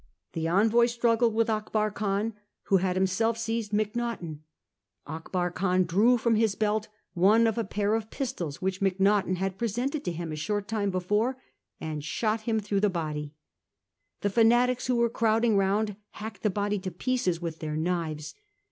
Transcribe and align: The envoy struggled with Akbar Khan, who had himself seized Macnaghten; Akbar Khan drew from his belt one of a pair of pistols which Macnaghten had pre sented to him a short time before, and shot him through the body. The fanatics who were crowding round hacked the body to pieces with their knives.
The 0.33 0.47
envoy 0.47 0.87
struggled 0.87 1.35
with 1.35 1.47
Akbar 1.47 1.91
Khan, 1.91 2.33
who 2.63 2.77
had 2.77 2.95
himself 2.95 3.37
seized 3.37 3.71
Macnaghten; 3.71 4.39
Akbar 5.05 5.51
Khan 5.51 5.83
drew 5.83 6.17
from 6.17 6.33
his 6.33 6.55
belt 6.55 6.87
one 7.13 7.45
of 7.45 7.55
a 7.55 7.63
pair 7.63 7.93
of 7.93 8.09
pistols 8.09 8.63
which 8.63 8.81
Macnaghten 8.81 9.35
had 9.35 9.59
pre 9.59 9.67
sented 9.67 10.03
to 10.05 10.11
him 10.11 10.31
a 10.31 10.35
short 10.35 10.67
time 10.67 10.89
before, 10.89 11.37
and 11.79 12.03
shot 12.03 12.41
him 12.49 12.59
through 12.59 12.79
the 12.79 12.89
body. 12.89 13.35
The 14.21 14.31
fanatics 14.31 14.87
who 14.87 14.95
were 14.95 15.07
crowding 15.07 15.55
round 15.55 15.95
hacked 16.13 16.41
the 16.41 16.49
body 16.49 16.79
to 16.79 16.89
pieces 16.89 17.39
with 17.39 17.59
their 17.59 17.77
knives. 17.77 18.33